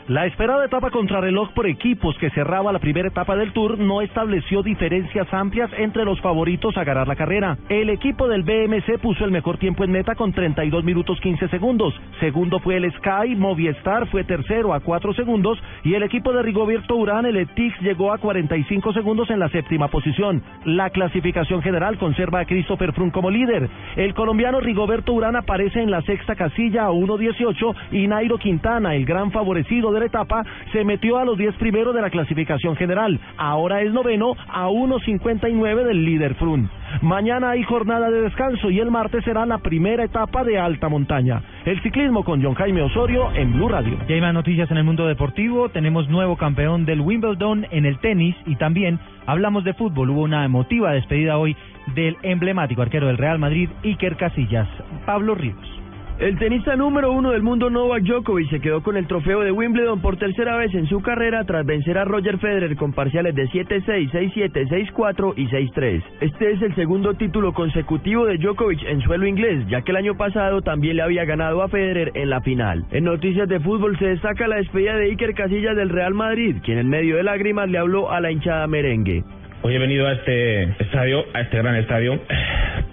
La 0.08 0.26
esperada 0.26 0.64
etapa 0.64 0.90
contrarreloj 0.90 1.52
por 1.52 1.66
equipos 1.66 2.16
que 2.18 2.30
cerraba 2.30 2.72
la 2.72 2.78
primera 2.78 3.08
etapa 3.08 3.36
del 3.36 3.52
Tour 3.52 3.78
no 3.78 4.00
estableció 4.00 4.62
diferencias 4.62 5.32
amplias 5.32 5.70
entre 5.76 6.04
los 6.04 6.20
favoritos 6.20 6.76
a 6.76 6.84
ganar 6.84 7.06
la 7.06 7.14
carrera. 7.14 7.58
El 7.68 7.90
equipo 7.90 8.26
del 8.26 8.42
BMC 8.42 8.98
puso 9.00 9.24
el 9.24 9.30
mejor 9.30 9.58
tiempo 9.58 9.84
en 9.84 9.92
meta 9.92 10.14
con 10.14 10.32
32 10.32 10.82
minutos 10.82 11.20
15 11.20 11.48
segundos. 11.48 11.94
Segundo 12.20 12.58
fue 12.58 12.78
el 12.78 12.90
Sky, 12.94 13.36
Movistar 13.36 14.08
fue 14.08 14.24
tercero 14.24 14.72
a 14.72 14.80
4 14.80 15.12
segundos 15.14 15.62
y 15.84 15.94
el 15.94 16.02
equipo 16.02 16.32
de 16.32 16.42
Rigoberto 16.42 16.96
Urán, 16.96 17.26
el 17.26 17.36
Etix, 17.36 17.78
llegó 17.80 18.12
a 18.12 18.18
45 18.18 18.94
segundos 18.94 19.30
en 19.30 19.38
la 19.38 19.50
séptima 19.50 19.88
posición. 19.88 20.42
La 20.64 20.88
La 20.88 20.92
clasificación 20.95 21.61
general 21.61 21.99
conserva 21.99 22.40
a 22.40 22.47
Christopher 22.47 22.95
Froome 22.95 23.12
como 23.12 23.30
líder. 23.30 23.68
El 23.95 24.14
colombiano 24.14 24.59
Rigoberto 24.59 25.12
Urán 25.12 25.37
aparece 25.37 25.83
en 25.83 25.90
la 25.90 26.00
sexta 26.00 26.35
casilla 26.35 26.87
a 26.87 26.90
1.18 26.90 27.75
y 27.92 28.07
Nairo 28.07 28.38
Quintana, 28.38 28.95
el 28.95 29.04
gran 29.04 29.30
favorecido 29.30 29.92
de 29.92 30.00
la 30.00 30.07
etapa, 30.07 30.42
se 30.73 30.85
metió 30.85 31.18
a 31.18 31.26
los 31.26 31.37
10 31.37 31.57
primeros 31.57 31.95
de 31.95 32.00
la 32.00 32.09
clasificación 32.09 32.75
general. 32.75 33.21
Ahora 33.37 33.83
es 33.83 33.92
noveno 33.92 34.35
a 34.49 34.68
1.59 34.68 35.85
del 35.85 36.07
líder 36.07 36.37
Froome. 36.37 36.71
Mañana 37.02 37.50
hay 37.50 37.62
jornada 37.62 38.11
de 38.11 38.23
descanso 38.23 38.71
y 38.71 38.80
el 38.80 38.90
martes 38.90 39.25
será 39.25 39.47
la 39.47 39.59
primera 39.59 40.04
etapa 40.04 40.45
de 40.45 40.59
alta 40.59 40.88
montaña. 40.88 41.42
El 41.64 41.80
ciclismo 41.83 42.25
con 42.25 42.42
John 42.42 42.54
Jaime 42.54 42.83
Osorio 42.83 43.30
en 43.35 43.52
Blue 43.52 43.68
Radio. 43.68 43.99
Y 44.09 44.12
hay 44.12 44.21
más 44.21 44.35
noticias 44.35 44.71
en 44.71 44.78
el 44.78 44.85
mundo 44.85 45.07
deportivo. 45.07 45.68
Tenemos 45.68 46.09
nuevo 46.09 46.37
campeón 46.37 46.85
del 46.85 47.00
Wimbledon 47.00 47.66
en 47.71 47.87
el 47.87 47.99
tenis 47.99 48.37
y 48.47 48.57
también 48.57 48.99
hablamos 49.26 49.64
de 49.64 49.75
fútbol. 49.75 50.11
Hubo 50.11 50.23
una 50.23 50.45
emotiva 50.45 50.92
despedida 50.92 51.38
hoy 51.38 51.57
del 51.95 52.16
emblemático 52.23 52.83
arquero 52.83 53.07
del 53.07 53.18
Real 53.18 53.38
Madrid, 53.38 53.71
Iker 53.85 54.16
Casillas, 54.16 54.68
Pablo 55.07 55.35
Ríos. 55.35 55.77
El 56.18 56.37
tenista 56.37 56.75
número 56.75 57.12
uno 57.12 57.30
del 57.30 57.44
mundo 57.44 57.70
Novak 57.70 58.02
Djokovic 58.02 58.50
se 58.50 58.58
quedó 58.58 58.82
con 58.82 58.96
el 58.96 59.06
trofeo 59.06 59.42
de 59.42 59.52
Wimbledon 59.52 60.00
por 60.00 60.16
tercera 60.16 60.56
vez 60.56 60.75
en 60.75 60.88
su 60.88 61.00
carrera 61.00 61.44
tras 61.44 61.64
vencer 61.64 61.96
a 61.96 62.04
Roger 62.04 62.38
Federer 62.38 62.75
con 62.75 62.92
parciales 62.92 63.37
de 63.37 63.46
7-6, 63.46 64.10
6-7, 64.10 64.92
6-4 64.92 65.34
y 65.37 65.46
6-3. 65.46 66.02
Este 66.20 66.50
es 66.50 66.62
el 66.62 66.75
segundo 66.75 67.14
título 67.14 67.52
consecutivo 67.52 68.26
de 68.26 68.37
Djokovic 68.38 68.82
en 68.82 69.00
suelo 69.02 69.28
inglés, 69.28 69.64
ya 69.68 69.82
que 69.82 69.92
el 69.92 69.96
año 69.96 70.16
pasado 70.16 70.60
también 70.60 70.96
le 70.96 71.02
había 71.02 71.25
ganado 71.25 71.62
a 71.62 71.68
Federer 71.68 72.10
en 72.14 72.30
la 72.30 72.40
final. 72.40 72.84
En 72.90 73.04
noticias 73.04 73.48
de 73.48 73.60
fútbol 73.60 73.96
se 74.00 74.06
destaca 74.06 74.48
la 74.48 74.56
despedida 74.56 74.96
de 74.96 75.10
Iker 75.10 75.34
Casillas 75.34 75.76
del 75.76 75.88
Real 75.88 76.14
Madrid, 76.14 76.56
quien 76.64 76.78
en 76.78 76.88
medio 76.88 77.14
de 77.14 77.22
lágrimas 77.22 77.70
le 77.70 77.78
habló 77.78 78.10
a 78.10 78.20
la 78.20 78.32
hinchada 78.32 78.66
merengue. 78.66 79.22
Hoy 79.60 79.74
he 79.74 79.78
venido 79.78 80.06
a 80.06 80.12
este 80.12 80.62
estadio, 80.78 81.26
a 81.34 81.40
este 81.40 81.58
gran 81.58 81.74
estadio, 81.74 82.20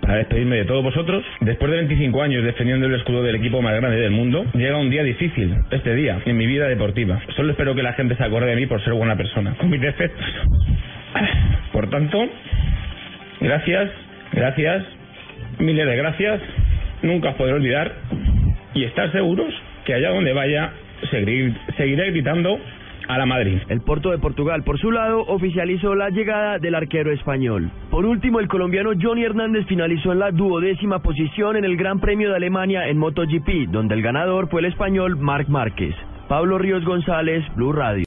para 0.01 0.15
despedirme 0.15 0.55
de 0.55 0.65
todos 0.65 0.84
vosotros. 0.84 1.24
Después 1.41 1.69
de 1.69 1.77
25 1.77 2.22
años 2.24 2.43
defendiendo 2.43 2.88
el 2.88 2.95
escudo 2.95 3.22
del 3.22 3.36
equipo 3.36 3.62
más 3.62 3.75
grande 3.75 3.98
del 3.98 4.10
mundo, 4.10 4.45
llega 4.53 4.77
un 4.77 4.89
día 4.89 5.03
difícil, 5.03 5.55
este 5.69 5.93
día, 5.93 6.19
en 6.25 6.36
mi 6.36 6.48
vida 6.48 6.67
deportiva. 6.67 7.22
Solo 7.36 7.51
espero 7.51 7.75
que 7.75 7.84
la 7.84 7.93
gente 7.93 8.15
se 8.15 8.24
acuerde 8.24 8.50
de 8.50 8.55
mí 8.55 8.65
por 8.65 8.84
ser 8.84 8.93
buena 8.93 9.15
persona, 9.15 9.53
con 9.60 9.69
mis 9.69 9.79
defectos. 9.79 10.25
Por 11.72 11.88
tanto, 11.91 12.27
gracias, 13.41 13.91
gracias, 14.34 14.84
miles 15.60 15.86
de 15.86 15.98
gracias. 15.98 16.41
Nunca 17.03 17.29
os 17.29 17.36
podré 17.36 17.53
olvidar 17.53 17.93
y 18.74 18.86
estar 18.86 19.12
seguros 19.12 19.53
que 19.86 19.93
allá 19.93 20.10
donde 20.10 20.34
vaya 20.34 20.72
seguiré, 21.12 21.53
seguiré 21.77 22.10
gritando 22.10 22.60
a 23.07 23.17
la 23.17 23.25
Madrid. 23.25 23.59
El 23.69 23.81
Porto 23.81 24.12
de 24.12 24.17
Portugal, 24.17 24.63
por 24.63 24.79
su 24.79 24.91
lado, 24.91 25.21
oficializó 25.27 25.95
la 25.95 26.09
llegada 26.09 26.59
del 26.59 26.75
arquero 26.75 27.12
español. 27.12 27.71
Por 27.89 28.05
último, 28.05 28.39
el 28.39 28.47
colombiano 28.47 28.91
Johnny 29.00 29.24
Hernández 29.24 29.65
finalizó 29.67 30.12
en 30.12 30.19
la 30.19 30.31
duodécima 30.31 31.00
posición 31.00 31.57
en 31.57 31.65
el 31.65 31.77
Gran 31.77 32.00
Premio 32.00 32.29
de 32.29 32.35
Alemania 32.35 32.88
en 32.88 32.97
MotoGP, 32.97 33.69
donde 33.69 33.95
el 33.95 34.01
ganador 34.01 34.50
fue 34.50 34.62
el 34.62 34.67
español 34.67 35.17
Marc 35.17 35.50
Márquez. 35.50 35.95
Pablo 36.27 36.57
Ríos 36.57 36.83
González, 36.83 37.43
Blue 37.55 37.71
Radio. 37.71 38.03